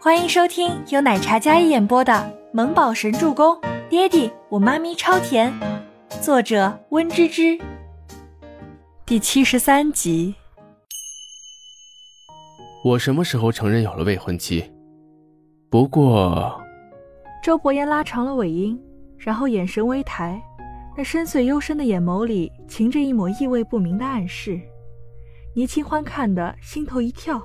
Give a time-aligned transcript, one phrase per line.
[0.00, 2.12] 欢迎收听由奶茶一演播的
[2.52, 3.56] 《萌宝神助攻》，
[3.88, 5.52] 爹地我妈咪超甜，
[6.22, 7.58] 作者温芝芝。
[9.04, 10.36] 第七十三集。
[12.84, 14.64] 我什么时候承认有了未婚妻？
[15.68, 16.62] 不过，
[17.42, 18.80] 周伯言拉长了尾音，
[19.18, 20.40] 然后眼神微抬，
[20.96, 24.60] 那深邃幽深的眼眸里噙着一抹意味不明的暗示。
[25.56, 27.42] 倪清欢看得心头一跳。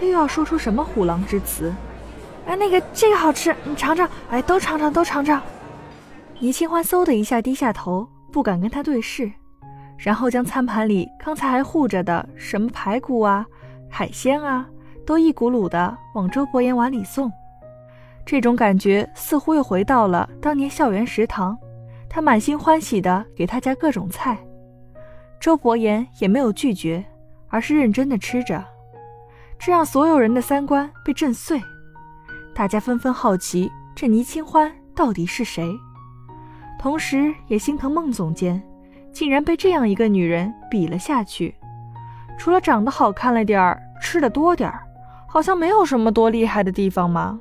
[0.00, 1.74] 又要说出什么虎狼之词？
[2.46, 4.08] 哎，那个这个好吃，你尝尝。
[4.30, 5.40] 哎，都尝尝，都尝尝。
[6.38, 9.30] 倪清欢嗖的一下低下头，不敢跟他对视，
[9.98, 13.44] 然后将餐盘里刚才还护着的什么排骨啊、
[13.90, 14.66] 海鲜啊，
[15.04, 17.30] 都一股噜的往周伯言碗里送。
[18.24, 21.58] 这种感觉似乎又回到了当年校园食堂，
[22.08, 24.38] 他满心欢喜的给他夹各种菜，
[25.40, 27.04] 周伯言也没有拒绝，
[27.48, 28.64] 而是认真的吃着。
[29.58, 31.60] 这让所有人的三观被震碎，
[32.54, 35.68] 大家纷纷好奇这倪清欢到底是谁，
[36.78, 38.62] 同时也心疼孟总监，
[39.12, 41.54] 竟然被这样一个女人比了下去。
[42.38, 44.80] 除了长得好看了点儿，吃的多点儿，
[45.26, 47.40] 好像没有什么多厉害的地方吗？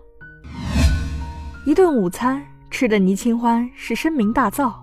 [1.65, 4.73] 一顿午餐吃的倪清欢是声名大噪，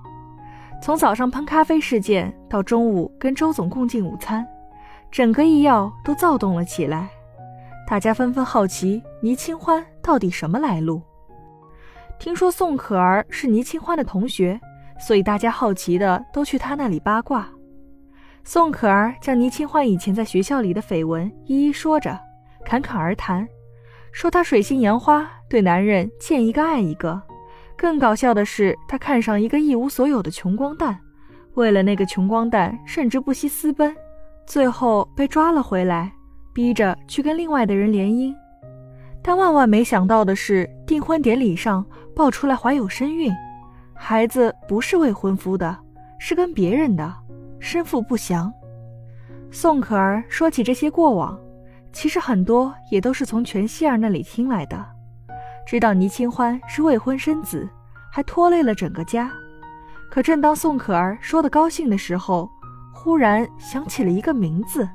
[0.80, 4.46] 从早上喷咖啡事件到中午跟周总共进午餐，
[5.10, 7.10] 整个医药都躁动了起来。
[7.86, 11.02] 大家纷纷好奇倪清欢到底什么来路。
[12.18, 14.58] 听说宋可儿是倪清欢的同学，
[14.98, 17.46] 所以大家好奇的都去她那里八卦。
[18.42, 22.18] 宋可儿将倪清欢以前在学校里的绯闻一一说着，
[22.64, 23.46] 侃侃而谈，
[24.12, 27.20] 说她水性杨花，对男人见一个爱一个。
[27.76, 30.98] 更搞笑的是，她看上一个一无所有的穷光蛋，
[31.52, 33.94] 为了那个穷光蛋，甚至不惜私奔，
[34.46, 36.13] 最后被抓了回来。
[36.54, 38.32] 逼着去跟另外的人联姻，
[39.20, 43.32] 但万万没想到的是，订婚典礼上爆出来怀有身孕，
[43.92, 45.76] 孩子不是未婚夫的，
[46.18, 47.12] 是跟别人的，
[47.58, 48.52] 身负不详。
[49.50, 51.36] 宋可儿说起这些过往，
[51.92, 54.84] 其实很多也都是从全希儿那里听来的，
[55.66, 57.68] 知道倪清欢是未婚生子，
[58.12, 59.28] 还拖累了整个家。
[60.08, 62.48] 可正当宋可儿说的高兴的时候，
[62.92, 64.88] 忽然想起了一个名字。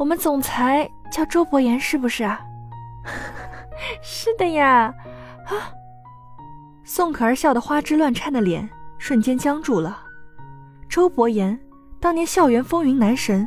[0.00, 2.40] 我们总裁叫周伯言，是不是啊？
[4.00, 4.94] 是的呀。
[5.44, 5.52] 啊！
[6.84, 8.66] 宋可儿笑得花枝乱颤的脸
[8.98, 10.00] 瞬间僵住了。
[10.88, 11.60] 周伯言，
[12.00, 13.46] 当年校园风云男神，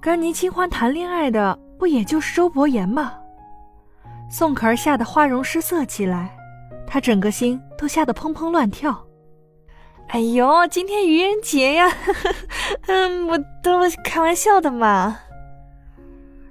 [0.00, 3.14] 跟倪清欢谈恋爱的不也就是周伯言吗？
[4.30, 6.30] 宋可儿吓得花容失色起来，
[6.86, 9.04] 她整个心都吓得砰砰乱跳。
[10.10, 11.90] 哎呦，今天愚人节呀！
[12.86, 15.18] 嗯，我都开玩笑的嘛。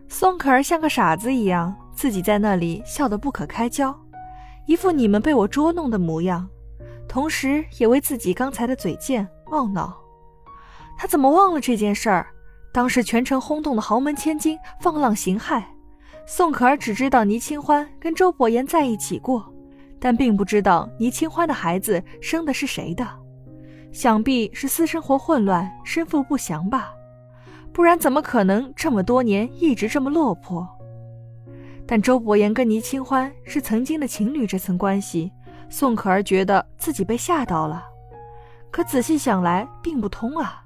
[0.08, 3.98] 宋可儿像个傻子一样，自己在那里笑得不可开交，
[4.66, 6.48] 一副你们被我捉弄的模样，
[7.08, 9.98] 同时也为自己刚才的嘴贱懊恼。
[10.98, 12.28] 他怎么忘了这件事儿？
[12.72, 15.64] 当时全城轰动的豪门千金放浪形骸，
[16.26, 19.54] 宋可儿只知道倪清欢跟周伯言在一起过，
[20.00, 23.08] 但并不知道倪清欢的孩子生的是谁的，
[23.92, 26.92] 想必是私生活混乱、身负不详吧。
[27.76, 30.66] 不然怎么可能这么多年一直这么落魄？
[31.86, 35.30] 但周伯言跟倪清欢是曾经的情侣，这层关系，
[35.68, 37.84] 宋可儿觉得自己被吓到了。
[38.72, 40.64] 可仔细想来，并不通啊！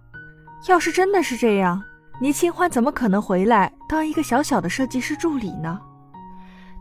[0.67, 1.81] 要是真的是这样，
[2.21, 5.81] 倪清欢怎么可能回来当一个小小的设计师助理呢？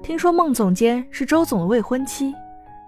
[0.03, 2.34] 听说孟总监是周总的未婚妻，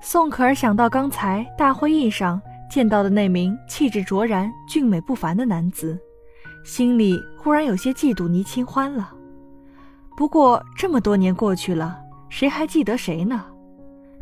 [0.03, 2.39] 宋可儿想到刚才大会议上
[2.71, 5.99] 见到的那名气质卓然、俊美不凡的男子。
[6.65, 9.13] 心里忽然有些嫉妒倪清欢了，
[10.17, 11.99] 不过这么多年过去了，
[12.29, 13.45] 谁还记得谁呢？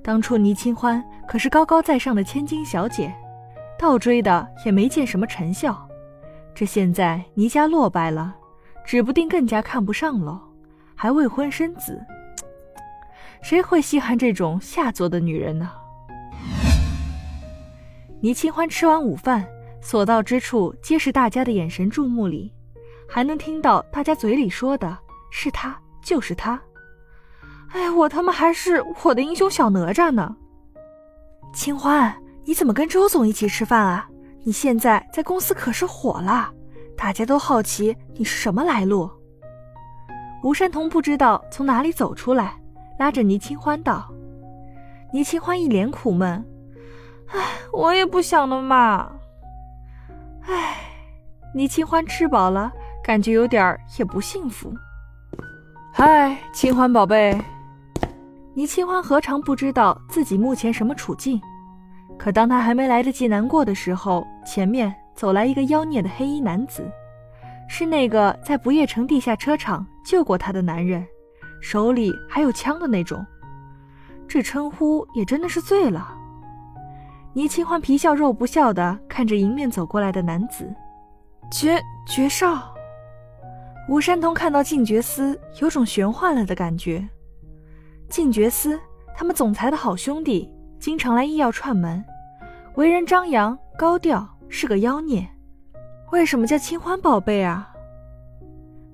[0.02, 3.12] 当初倪清欢可是高高在上的千金小姐，
[3.78, 5.86] 倒追的也没见什么成效。
[6.54, 8.34] 这现在倪家落败了，
[8.84, 10.40] 指不定更加看不上喽，
[10.94, 12.00] 还未婚生子，
[13.42, 15.70] 谁会稀罕这种下作的女人呢？
[18.20, 19.46] 倪清欢吃完午饭。
[19.80, 22.52] 所到之处皆是大家的眼神注目礼，
[23.08, 24.98] 还能听到大家嘴里说的
[25.30, 26.60] 是他就是他。
[27.70, 30.36] 哎，我他妈还是我的英雄小哪吒呢！
[31.52, 32.14] 清欢，
[32.44, 34.08] 你怎么跟周总一起吃饭啊？
[34.42, 36.50] 你现在在公司可是火了，
[36.96, 39.10] 大家都好奇你是什么来路。
[40.42, 42.58] 吴山童不知道从哪里走出来，
[42.98, 44.08] 拉着倪清欢道
[45.12, 46.44] ：“倪清欢一脸苦闷，
[47.26, 47.40] 哎，
[47.72, 49.12] 我也不想的嘛。”
[50.48, 50.78] 唉，
[51.54, 52.72] 倪清欢吃饱了，
[53.04, 54.72] 感觉有点儿也不幸福。
[55.92, 57.38] 嗨，清欢宝贝，
[58.54, 61.38] 倪清欢何尝不知道自己目前什么处境？
[62.18, 66.90] 可当他还没来得及难过的时候，前面走来一个妖孽的黑衣男子，
[67.68, 71.06] 是那个在不夜城地下车场救过他的男人，
[71.60, 73.24] 手里还有枪的那种。
[74.26, 76.08] 这称呼也真的是醉了。
[77.38, 80.68] 倪清欢皮笑肉不笑的看着迎面走过来的男子，
[81.52, 82.74] 绝绝少。
[83.88, 87.08] 吴山童看到静觉司，有种玄幻了的感觉。
[88.08, 88.76] 静觉司，
[89.14, 92.04] 他们总裁的好兄弟，经常来医药串门，
[92.74, 95.24] 为人张扬高调，是个妖孽。
[96.10, 97.72] 为什么叫清欢宝贝啊？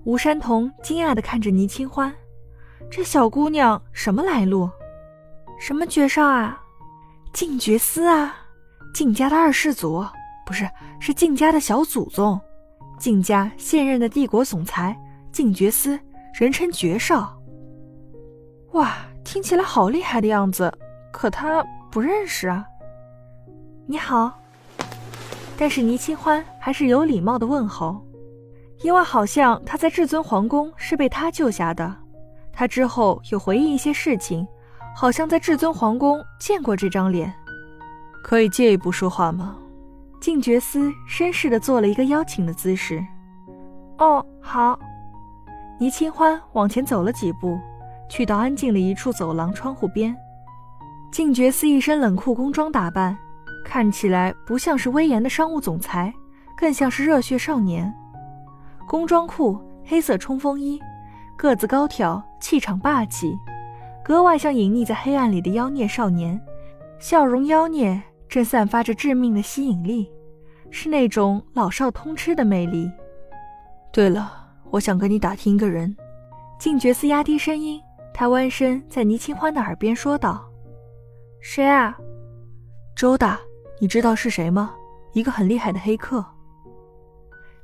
[0.04, 2.12] 吴山童惊讶地看着倪清欢，
[2.90, 4.68] 这小姑娘什么来路？
[5.58, 6.60] 什么绝少啊？
[7.34, 8.32] 静觉司啊，
[8.94, 10.06] 静家的二世祖，
[10.46, 10.70] 不是，
[11.00, 12.40] 是静家的小祖宗，
[12.96, 14.96] 静家现任的帝国总裁
[15.32, 15.98] 静觉司，
[16.32, 17.36] 人称绝少。
[18.74, 20.72] 哇，听起来好厉害的样子，
[21.12, 21.60] 可他
[21.90, 22.64] 不认识啊。
[23.84, 24.32] 你好，
[25.58, 28.00] 但是倪清欢还是有礼貌的问候，
[28.84, 31.96] 因为好像他在至尊皇宫是被他救下的。
[32.52, 34.46] 他之后有回忆一些事情，
[34.94, 37.32] 好像在至尊皇宫见过这张脸。
[38.22, 39.56] 可以借一步说话吗？
[40.20, 43.04] 静觉司绅士的做了一个邀请的姿势。
[43.98, 44.78] 哦，好。
[45.78, 47.58] 倪清欢往前走了几步。
[48.08, 50.14] 去到安静的一处走廊窗户边，
[51.10, 53.16] 静觉司一身冷酷工装打扮，
[53.64, 56.12] 看起来不像是威严的商务总裁，
[56.54, 57.92] 更像是热血少年。
[58.86, 60.78] 工装裤、黑色冲锋衣，
[61.34, 63.36] 个子高挑，气场霸气，
[64.04, 66.38] 格外像隐匿在黑暗里的妖孽少年。
[66.98, 70.12] 笑容妖孽，正散发着致命的吸引力，
[70.70, 72.90] 是那种老少通吃的魅力。
[73.90, 74.30] 对了，
[74.70, 75.96] 我想跟你打听一个人。
[76.58, 77.80] 静觉寺压低声音。
[78.16, 80.48] 他弯身在倪清欢的耳边说道
[81.42, 81.98] ：“谁啊？
[82.94, 83.40] 周大，
[83.80, 84.72] 你知道是谁吗？
[85.14, 86.24] 一个很厉害的黑客。”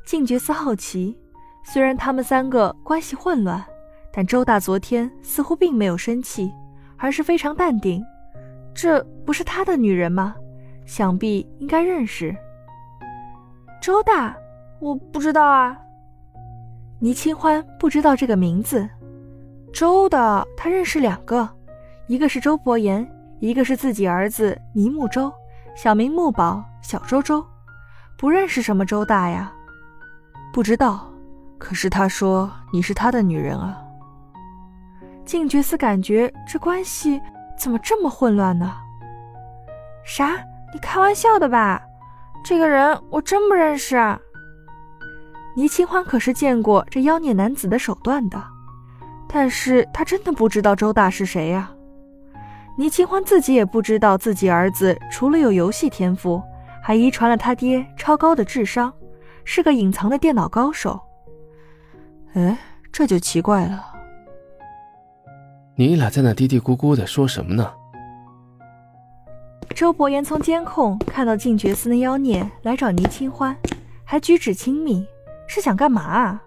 [0.05, 1.17] 静觉寺好奇，
[1.65, 3.65] 虽然他们三个关系混乱，
[4.13, 6.53] 但周大昨天似乎并没有生气，
[6.97, 8.05] 而是非常淡定。
[8.75, 10.35] 这不是他的女人吗？
[10.87, 12.35] 想必应该认识。
[13.81, 14.37] 周大，
[14.81, 15.79] 我不知道啊。
[16.99, 18.89] 倪清欢不知道这个名字。
[19.73, 21.49] 周的他认识两个，
[22.09, 23.09] 一个是周伯言，
[23.39, 25.33] 一个是自己儿子倪木周，
[25.77, 27.45] 小名木宝，小周周，
[28.19, 29.53] 不认识什么周大呀？
[30.53, 31.07] 不知道。
[31.59, 33.81] 可是他说你是他的女人啊。
[35.25, 37.21] 静觉寺感觉这关系
[37.59, 38.73] 怎么这么混乱呢？
[40.05, 40.37] 啥？
[40.73, 41.83] 你开玩笑的吧？
[42.45, 43.97] 这个人我真不认识。
[45.57, 48.43] 倪清欢可是见过这妖孽男子的手段的。
[49.29, 51.71] 但是他真的不知道周大是谁呀？
[52.77, 56.43] 倪清欢自己也不知道自己儿子除了有游戏天赋，
[56.83, 58.93] 还遗传了他爹超高的智商，
[59.45, 60.99] 是个隐藏的电脑高手。
[62.33, 62.59] 哎，
[62.91, 63.90] 这就奇怪了。
[65.81, 67.73] 你俩在那嘀嘀咕咕的说什么呢？
[69.75, 73.57] 周伯言从监控看到静觉寺那妖孽来找倪清欢，
[74.05, 75.07] 还举止亲密，
[75.47, 76.43] 是想干嘛啊？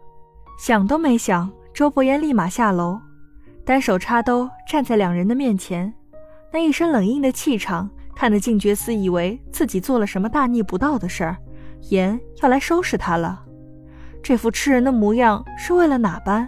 [0.59, 1.51] 想都没想。
[1.73, 2.99] 周伯言立马下楼，
[3.65, 5.91] 单手插兜站在两人的面前，
[6.51, 11.37] 那一身冷硬的气场，看得静觉司以为自己做了什么大逆不道的事儿，
[11.89, 13.43] 言要来收拾他了。
[14.21, 16.47] 这副吃人的模样是为了哪般？